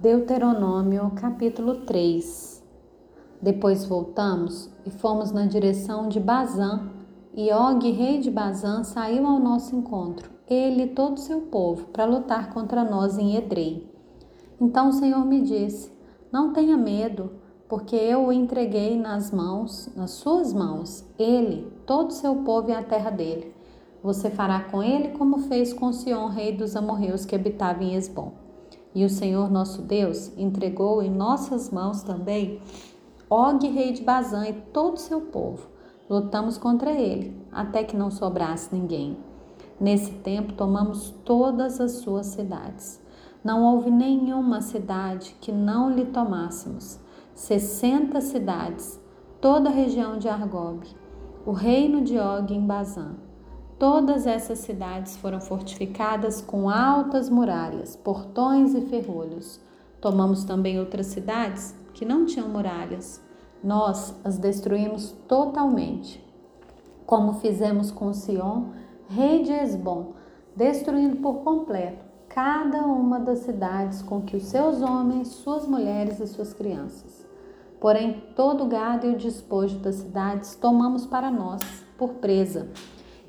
Deuteronômio 0.00 1.12
capítulo 1.14 1.84
3 1.84 2.64
Depois 3.42 3.84
voltamos 3.84 4.70
e 4.86 4.90
fomos 4.90 5.30
na 5.30 5.44
direção 5.44 6.08
de 6.08 6.18
Bazã, 6.18 6.88
e 7.34 7.52
Og, 7.52 7.90
rei 7.90 8.18
de 8.18 8.30
Bazã, 8.30 8.82
saiu 8.82 9.26
ao 9.26 9.38
nosso 9.38 9.76
encontro, 9.76 10.30
ele 10.48 10.84
e 10.84 10.86
todo 10.86 11.18
o 11.18 11.20
seu 11.20 11.42
povo, 11.42 11.88
para 11.88 12.06
lutar 12.06 12.48
contra 12.48 12.82
nós 12.82 13.18
em 13.18 13.36
Edrei. 13.36 13.92
Então 14.58 14.88
o 14.88 14.92
Senhor 14.94 15.22
me 15.26 15.42
disse: 15.42 15.92
Não 16.32 16.54
tenha 16.54 16.78
medo, 16.78 17.32
porque 17.68 17.94
eu 17.94 18.24
o 18.24 18.32
entreguei 18.32 18.98
nas 18.98 19.30
mãos, 19.30 19.94
nas 19.94 20.12
suas 20.12 20.54
mãos, 20.54 21.04
ele, 21.18 21.70
todo 21.84 22.08
o 22.08 22.14
seu 22.14 22.36
povo 22.36 22.70
e 22.70 22.74
a 22.74 22.82
terra 22.82 23.10
dele. 23.10 23.54
Você 24.02 24.30
fará 24.30 24.60
com 24.60 24.82
ele 24.82 25.08
como 25.08 25.40
fez 25.40 25.74
com 25.74 25.92
Sion, 25.92 26.28
rei 26.28 26.56
dos 26.56 26.74
amorreus 26.74 27.26
que 27.26 27.36
habitava 27.36 27.84
em 27.84 27.94
Esbom. 27.96 28.48
E 28.94 29.04
o 29.04 29.08
Senhor 29.08 29.50
nosso 29.50 29.82
Deus 29.82 30.32
entregou 30.36 31.02
em 31.02 31.10
nossas 31.10 31.70
mãos 31.70 32.02
também 32.02 32.60
Og, 33.28 33.64
rei 33.68 33.92
de 33.92 34.02
Bazã, 34.02 34.48
e 34.48 34.52
todo 34.52 34.94
o 34.94 35.00
seu 35.00 35.20
povo. 35.20 35.68
Lutamos 36.08 36.58
contra 36.58 36.90
ele, 36.90 37.40
até 37.52 37.84
que 37.84 37.96
não 37.96 38.10
sobrasse 38.10 38.74
ninguém. 38.74 39.16
Nesse 39.78 40.10
tempo 40.10 40.52
tomamos 40.54 41.14
todas 41.24 41.80
as 41.80 41.92
suas 41.92 42.26
cidades. 42.26 43.00
Não 43.44 43.62
houve 43.62 43.88
nenhuma 43.88 44.60
cidade 44.60 45.36
que 45.40 45.52
não 45.52 45.90
lhe 45.90 46.06
tomássemos. 46.06 46.98
Sessenta 47.32 48.20
cidades, 48.20 49.00
toda 49.40 49.70
a 49.70 49.72
região 49.72 50.18
de 50.18 50.28
Argob, 50.28 50.84
o 51.46 51.52
reino 51.52 52.02
de 52.02 52.18
Og 52.18 52.52
em 52.52 52.66
Bazã 52.66 53.14
Todas 53.80 54.26
essas 54.26 54.58
cidades 54.58 55.16
foram 55.16 55.40
fortificadas 55.40 56.42
com 56.42 56.68
altas 56.68 57.30
muralhas, 57.30 57.96
portões 57.96 58.74
e 58.74 58.82
ferrolhos. 58.82 59.58
Tomamos 60.02 60.44
também 60.44 60.78
outras 60.78 61.06
cidades 61.06 61.74
que 61.94 62.04
não 62.04 62.26
tinham 62.26 62.46
muralhas. 62.46 63.22
Nós 63.64 64.14
as 64.22 64.36
destruímos 64.36 65.12
totalmente, 65.26 66.22
como 67.06 67.40
fizemos 67.40 67.90
com 67.90 68.12
Sion, 68.12 68.64
rei 69.08 69.44
de 69.44 69.52
Esbom, 69.52 70.12
destruindo 70.54 71.16
por 71.16 71.36
completo 71.36 72.04
cada 72.28 72.82
uma 72.82 73.18
das 73.18 73.38
cidades 73.38 74.02
com 74.02 74.20
que 74.20 74.36
os 74.36 74.44
seus 74.44 74.82
homens, 74.82 75.28
suas 75.28 75.66
mulheres 75.66 76.20
e 76.20 76.26
suas 76.26 76.52
crianças. 76.52 77.26
Porém, 77.80 78.24
todo 78.36 78.64
o 78.64 78.68
gado 78.68 79.06
e 79.06 79.14
o 79.14 79.16
despojo 79.16 79.78
das 79.78 79.94
cidades 79.94 80.54
tomamos 80.54 81.06
para 81.06 81.30
nós, 81.30 81.62
por 81.96 82.10
presa 82.16 82.68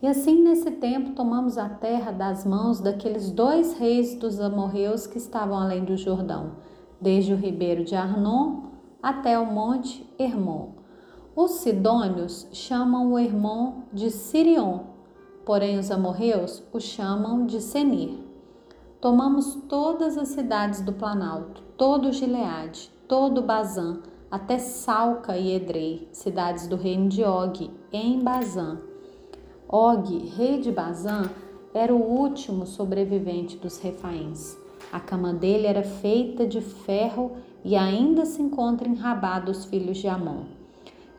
e 0.00 0.06
assim, 0.06 0.42
nesse 0.42 0.70
tempo, 0.70 1.10
tomamos 1.10 1.58
a 1.58 1.68
terra 1.68 2.12
das 2.12 2.44
mãos 2.44 2.78
daqueles 2.78 3.32
dois 3.32 3.76
reis 3.76 4.14
dos 4.14 4.38
amorreus 4.38 5.08
que 5.08 5.18
estavam 5.18 5.58
além 5.58 5.84
do 5.84 5.96
Jordão, 5.96 6.52
desde 7.00 7.32
o 7.32 7.36
ribeiro 7.36 7.84
de 7.84 7.96
Arnon 7.96 8.68
até 9.02 9.36
o 9.36 9.46
monte 9.46 10.08
Hermon. 10.16 10.70
Os 11.34 11.52
sidônios 11.52 12.46
chamam 12.52 13.12
o 13.12 13.18
Hermon 13.18 13.82
de 13.92 14.10
Sirion, 14.10 14.80
porém 15.44 15.78
os 15.78 15.90
amorreus 15.90 16.62
o 16.72 16.78
chamam 16.78 17.44
de 17.44 17.60
Senir. 17.60 18.20
Tomamos 19.00 19.56
todas 19.68 20.16
as 20.16 20.28
cidades 20.28 20.80
do 20.80 20.92
Planalto, 20.92 21.60
todo 21.76 22.12
Gileade, 22.12 22.88
todo 23.08 23.42
Bazã, 23.42 24.00
até 24.30 24.58
Salca 24.58 25.36
e 25.36 25.54
Edrei, 25.54 26.08
cidades 26.12 26.68
do 26.68 26.76
reino 26.76 27.08
de 27.08 27.24
Og, 27.24 27.70
em 27.92 28.22
Bazã 28.22 28.87
Og, 29.68 30.16
rei 30.34 30.60
de 30.60 30.72
Bazã, 30.72 31.30
era 31.74 31.94
o 31.94 32.00
último 32.00 32.64
sobrevivente 32.64 33.56
dos 33.58 33.78
refaíns. 33.78 34.56
A 34.90 34.98
cama 34.98 35.34
dele 35.34 35.66
era 35.66 35.82
feita 35.82 36.46
de 36.46 36.62
ferro 36.62 37.32
e 37.62 37.76
ainda 37.76 38.24
se 38.24 38.40
encontra 38.40 38.88
em 38.88 38.94
Rabá 38.94 39.38
dos 39.38 39.66
filhos 39.66 39.98
de 39.98 40.08
Amon. 40.08 40.44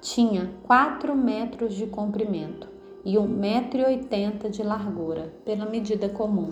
Tinha 0.02 0.50
quatro 0.64 1.16
metros 1.16 1.76
de 1.76 1.86
comprimento 1.86 2.68
e 3.06 3.18
um 3.20 3.28
metro 3.28 3.82
e 3.82 3.86
oitenta 3.86 4.50
de 4.50 4.64
largura, 4.64 5.32
pela 5.46 5.66
medida 5.66 6.10
comum. 6.10 6.50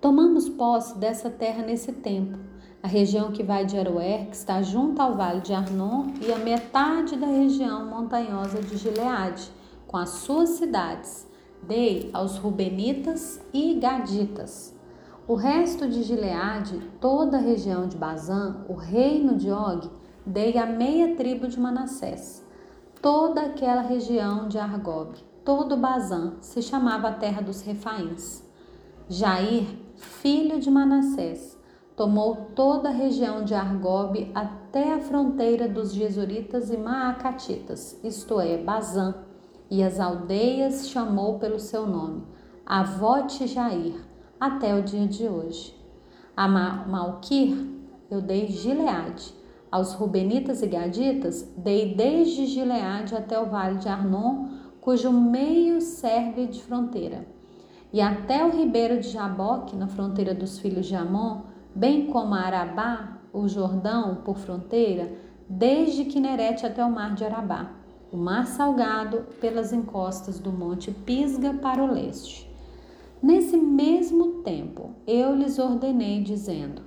Tomamos 0.00 0.48
posse 0.48 0.98
dessa 0.98 1.30
terra 1.30 1.62
nesse 1.62 1.92
tempo, 1.92 2.36
a 2.82 2.88
região 2.88 3.30
que 3.30 3.42
vai 3.42 3.64
de 3.64 3.78
Aroer, 3.78 4.26
que 4.26 4.36
está 4.36 4.60
junto 4.60 5.00
ao 5.00 5.14
vale 5.14 5.40
de 5.40 5.52
Arnon, 5.52 6.06
e 6.20 6.32
a 6.32 6.38
metade 6.38 7.16
da 7.16 7.26
região 7.26 7.86
montanhosa 7.86 8.60
de 8.60 8.76
Gileade, 8.76 9.50
com 9.86 9.96
as 9.96 10.10
suas 10.10 10.50
cidades, 10.50 11.26
dei 11.62 12.10
aos 12.12 12.36
Rubenitas 12.38 13.40
e 13.52 13.74
Gaditas. 13.74 14.74
O 15.28 15.34
resto 15.34 15.88
de 15.88 16.02
Gileade, 16.02 16.80
toda 17.00 17.36
a 17.36 17.40
região 17.40 17.88
de 17.88 17.96
Bazã, 17.96 18.64
o 18.68 18.74
reino 18.74 19.36
de 19.36 19.50
Og, 19.50 19.90
dei 20.24 20.56
a 20.56 20.66
meia 20.66 21.16
tribo 21.16 21.48
de 21.48 21.58
Manassés. 21.58 22.44
Toda 23.02 23.42
aquela 23.42 23.82
região 23.82 24.48
de 24.48 24.58
Argob, 24.58 25.16
todo 25.44 25.76
Bazã, 25.76 26.34
se 26.40 26.62
chamava 26.62 27.08
a 27.08 27.12
terra 27.12 27.42
dos 27.42 27.60
Refaíns. 27.60 28.44
Jair, 29.08 29.66
filho 29.96 30.60
de 30.60 30.70
Manassés, 30.70 31.56
tomou 31.96 32.50
toda 32.54 32.88
a 32.88 32.92
região 32.92 33.44
de 33.44 33.54
Argob 33.54 34.30
até 34.34 34.92
a 34.92 35.00
fronteira 35.00 35.68
dos 35.68 35.92
Jesuritas 35.92 36.70
e 36.70 36.76
Maacatitas, 36.76 37.98
isto 38.04 38.40
é, 38.40 38.58
Bazã, 38.58 39.25
e 39.70 39.82
as 39.82 39.98
aldeias 39.98 40.88
chamou 40.88 41.38
pelo 41.38 41.58
seu 41.58 41.86
nome, 41.86 42.22
Avote 42.64 43.46
Jair, 43.46 43.94
até 44.40 44.74
o 44.74 44.82
dia 44.82 45.06
de 45.06 45.28
hoje. 45.28 45.74
A 46.36 46.46
Malquir 46.48 47.56
eu 48.10 48.20
dei 48.20 48.48
Gileade. 48.48 49.34
Aos 49.70 49.94
Rubenitas 49.94 50.62
e 50.62 50.66
Gaditas 50.66 51.42
dei 51.56 51.94
desde 51.94 52.46
Gileade 52.46 53.14
até 53.14 53.38
o 53.38 53.46
vale 53.46 53.78
de 53.78 53.88
Arnon, 53.88 54.48
cujo 54.80 55.10
meio 55.10 55.80
serve 55.80 56.46
de 56.46 56.62
fronteira. 56.62 57.26
E 57.92 58.00
até 58.00 58.44
o 58.44 58.50
ribeiro 58.50 59.00
de 59.00 59.08
Jaboque, 59.08 59.74
na 59.74 59.88
fronteira 59.88 60.34
dos 60.34 60.58
filhos 60.58 60.86
de 60.86 60.94
Amon, 60.94 61.42
bem 61.74 62.06
como 62.06 62.34
Arabá, 62.34 63.18
o 63.32 63.48
Jordão, 63.48 64.16
por 64.24 64.38
fronteira, 64.38 65.12
desde 65.48 66.04
Quinerete 66.04 66.64
até 66.64 66.84
o 66.84 66.90
mar 66.90 67.14
de 67.14 67.24
Arabá 67.24 67.85
o 68.12 68.16
mar 68.16 68.46
salgado 68.46 69.26
pelas 69.40 69.72
encostas 69.72 70.38
do 70.38 70.52
monte 70.52 70.90
Pisga 70.90 71.54
para 71.54 71.82
o 71.82 71.92
leste. 71.92 72.50
Nesse 73.22 73.56
mesmo 73.56 74.42
tempo, 74.42 74.90
eu 75.06 75.34
lhes 75.34 75.58
ordenei, 75.58 76.22
dizendo: 76.22 76.82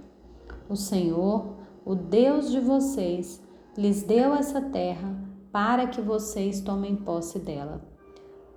O 0.69 0.75
Senhor, 0.75 1.55
o 1.83 1.95
Deus 1.95 2.51
de 2.51 2.59
vocês, 2.59 3.41
lhes 3.77 4.03
deu 4.03 4.33
essa 4.33 4.61
terra 4.61 5.15
para 5.51 5.87
que 5.87 6.01
vocês 6.01 6.61
tomem 6.61 6.95
posse 6.95 7.39
dela. 7.39 7.81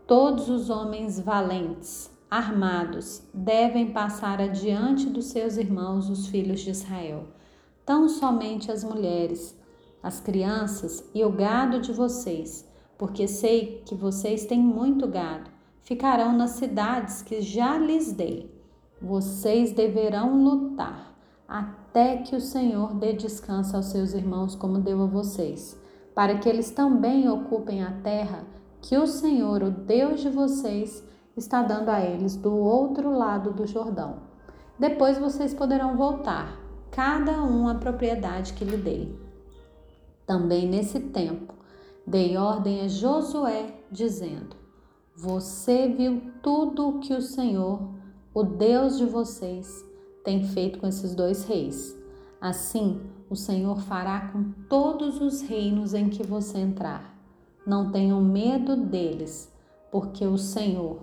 Todos 0.06 0.48
os 0.48 0.68
homens 0.68 1.18
valentes, 1.18 2.10
armados, 2.30 3.22
devem 3.32 3.92
passar 3.92 4.40
adiante 4.40 5.06
dos 5.06 5.26
seus 5.26 5.56
irmãos, 5.56 6.10
os 6.10 6.26
filhos 6.26 6.60
de 6.60 6.70
Israel. 6.70 7.28
Tão 7.84 8.08
somente 8.08 8.70
as 8.70 8.84
mulheres, 8.84 9.58
as 10.02 10.20
crianças 10.20 11.08
e 11.14 11.24
o 11.24 11.30
gado 11.30 11.80
de 11.80 11.92
vocês, 11.92 12.68
porque 12.98 13.28
sei 13.28 13.82
que 13.86 13.94
vocês 13.94 14.44
têm 14.46 14.60
muito 14.60 15.06
gado, 15.06 15.50
ficarão 15.82 16.32
nas 16.32 16.52
cidades 16.52 17.22
que 17.22 17.40
já 17.40 17.78
lhes 17.78 18.12
dei. 18.12 18.52
Vocês 19.00 19.72
deverão 19.72 20.42
lutar 20.42 21.12
até 21.46 22.16
que 22.18 22.34
o 22.34 22.41
Senhor 22.41 22.94
dê 22.94 23.12
descanso 23.12 23.76
aos 23.76 23.86
seus 23.86 24.14
irmãos, 24.14 24.54
como 24.54 24.78
deu 24.78 25.02
a 25.02 25.06
vocês, 25.06 25.78
para 26.14 26.38
que 26.38 26.48
eles 26.48 26.70
também 26.70 27.28
ocupem 27.28 27.82
a 27.82 27.92
terra 28.00 28.44
que 28.80 28.96
o 28.96 29.06
Senhor, 29.06 29.62
o 29.62 29.70
Deus 29.70 30.20
de 30.20 30.30
vocês, 30.30 31.06
está 31.36 31.62
dando 31.62 31.88
a 31.88 32.00
eles 32.00 32.36
do 32.36 32.54
outro 32.54 33.16
lado 33.16 33.52
do 33.52 33.66
Jordão. 33.66 34.16
Depois 34.78 35.18
vocês 35.18 35.54
poderão 35.54 35.96
voltar, 35.96 36.59
cada 36.91 37.42
um 37.42 37.68
à 37.68 37.74
propriedade 37.74 38.54
que 38.54 38.65
lhe 38.65 38.77
dei. 38.77 39.22
Também 40.27 40.69
nesse 40.69 41.01
tempo, 41.01 41.54
dei 42.07 42.36
ordem 42.36 42.83
a 42.83 42.89
Josué, 42.89 43.74
dizendo: 43.91 44.57
Você 45.16 45.89
viu 45.89 46.22
tudo 46.42 46.89
o 46.89 46.98
que 47.01 47.13
o 47.13 47.21
Senhor, 47.21 47.89
o 48.33 48.42
Deus 48.42 48.98
de 48.98 49.04
vocês, 49.04 49.84
tem 50.24 50.45
feito 50.45 50.78
com 50.78 50.86
esses 50.86 51.15
dois 51.15 51.45
reis. 51.45 51.97
Assim, 52.41 53.01
o 53.28 53.36
Senhor 53.36 53.80
fará 53.80 54.28
com 54.33 54.53
todos 54.69 55.21
os 55.21 55.42
reinos 55.42 55.95
em 55.95 56.09
que 56.09 56.22
você 56.22 56.59
entrar. 56.59 57.16
Não 57.66 57.91
tenham 57.91 58.21
medo 58.21 58.77
deles, 58.77 59.53
porque 59.91 60.27
o 60.27 60.36
Senhor, 60.39 60.98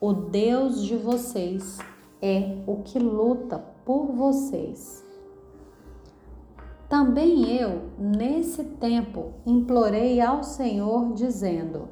o 0.00 0.12
Deus 0.12 0.82
de 0.82 0.96
vocês, 0.96 1.78
é 2.20 2.62
o 2.66 2.82
que 2.82 2.98
luta 2.98 3.58
por 3.84 4.06
vocês. 4.12 5.03
Também 6.94 7.50
eu, 7.50 7.90
nesse 7.98 8.62
tempo, 8.62 9.32
implorei 9.44 10.20
ao 10.20 10.44
Senhor, 10.44 11.12
dizendo: 11.12 11.88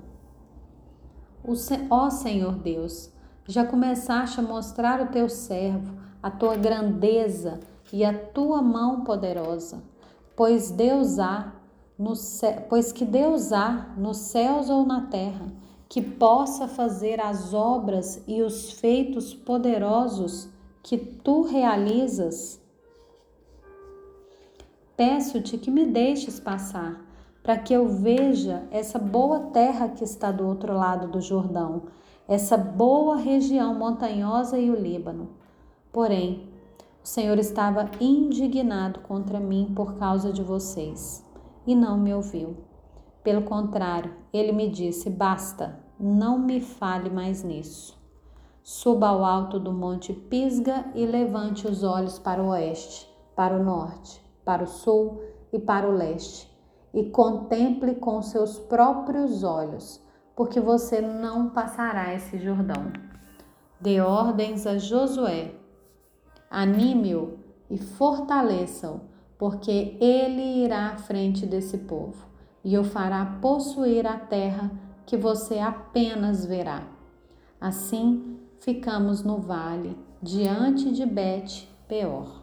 Ó 1.91 2.09
Senhor 2.09 2.55
Deus, 2.55 3.13
já 3.45 3.67
começaste 3.67 4.39
a 4.39 4.45
mostrar 4.45 5.01
o 5.01 5.09
teu 5.09 5.29
servo 5.29 5.93
a 6.23 6.31
tua 6.31 6.55
grandeza 6.55 7.59
e 7.93 8.05
a 8.05 8.17
tua 8.17 8.63
mão 8.63 9.03
poderosa, 9.03 9.83
pois 10.37 10.71
Deus 10.71 11.19
há 11.19 11.53
no 11.99 12.13
pois 12.69 12.93
que 12.93 13.05
Deus 13.05 13.53
há 13.53 13.93
nos 13.97 14.19
céus 14.19 14.71
ou 14.71 14.87
na 14.87 15.09
terra 15.09 15.53
que 15.89 16.01
possa 16.01 16.69
fazer 16.69 17.21
as 17.21 17.53
obras 17.53 18.23
e 18.29 18.41
os 18.41 18.71
feitos 18.71 19.35
poderosos 19.35 20.49
que 20.81 20.97
tu 20.97 21.43
realizas. 21.43 22.62
Peço-te 25.05 25.59
que 25.59 25.69
me 25.69 25.85
deixes 25.85 26.39
passar, 26.39 27.05
para 27.43 27.59
que 27.59 27.75
eu 27.75 27.89
veja 27.89 28.63
essa 28.71 29.01
boa 29.01 29.41
terra 29.41 29.89
que 29.89 30.05
está 30.05 30.31
do 30.31 30.47
outro 30.47 30.73
lado 30.73 31.09
do 31.09 31.21
Jordão, 31.21 31.87
essa 32.29 32.57
boa 32.57 33.17
região 33.17 33.75
montanhosa 33.75 34.61
e 34.61 34.71
o 34.71 34.81
Líbano. 34.81 35.31
Porém, 35.93 36.49
o 37.03 37.09
Senhor 37.09 37.37
estava 37.37 37.91
indignado 38.01 39.01
contra 39.01 39.41
mim 39.41 39.73
por 39.75 39.95
causa 39.95 40.33
de 40.33 40.41
vocês 40.41 41.29
e 41.67 41.75
não 41.75 41.99
me 41.99 42.15
ouviu. 42.15 42.59
Pelo 43.25 43.43
contrário, 43.43 44.15
ele 44.33 44.53
me 44.53 44.69
disse: 44.69 45.11
Basta, 45.11 45.81
não 45.99 46.39
me 46.39 46.61
fale 46.61 47.11
mais 47.11 47.43
nisso. 47.43 48.01
Suba 48.63 49.09
ao 49.09 49.25
alto 49.25 49.59
do 49.59 49.73
monte 49.73 50.13
Pisga 50.13 50.85
e 50.95 51.05
levante 51.05 51.67
os 51.67 51.83
olhos 51.83 52.21
para 52.21 52.41
o 52.41 52.51
oeste, 52.51 53.13
para 53.35 53.57
o 53.57 53.65
norte, 53.65 54.23
para 54.45 54.65
o 54.65 54.67
sul 54.67 55.23
e 55.53 55.59
para 55.59 55.89
o 55.89 55.93
leste, 55.93 56.51
e 56.93 57.05
contemple 57.05 57.95
com 57.97 58.21
seus 58.23 58.59
próprios 58.59 59.45
olhos, 59.45 60.01
porque 60.37 60.61
você 60.61 61.01
não 61.01 61.51
passará 61.51 62.15
esse 62.15 62.39
Jordão. 62.39 62.93
Dê 63.81 64.01
ordens 64.01 64.67
a 64.67 64.79
Josué, 64.79 65.55
Anime-o 66.53 67.39
e 67.71 67.79
fortaleça-o, 67.79 69.01
porque 69.39 69.97
ele 69.99 70.63
irá 70.63 70.91
à 70.91 70.97
frente 70.99 71.47
desse 71.47 71.79
povo 71.79 72.27
e 72.63 72.77
o 72.77 72.85
fará 72.85 73.39
possuir 73.41 74.07
a 74.07 74.19
terra 74.19 74.71
que 75.07 75.17
você 75.17 75.59
apenas 75.59 76.45
verá. 76.45 76.87
Assim 77.59 78.39
ficamos 78.59 79.25
no 79.25 79.39
vale, 79.39 79.97
diante 80.21 80.93
de 80.93 81.07
Bet 81.07 81.67
Peor. 81.89 82.42